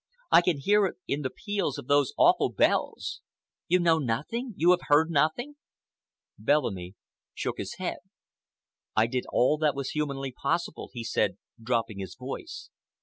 [0.31, 3.21] I can hear it in the peals of those awful bells!
[3.67, 4.55] You know nothing?
[4.57, 5.57] You have heard nothing?"
[6.39, 6.95] Bellamy
[7.35, 7.99] shook his head.
[8.95, 12.71] "I did all that was humanly possible," he said, dropping his voice.